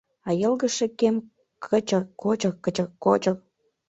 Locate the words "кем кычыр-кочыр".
0.99-2.53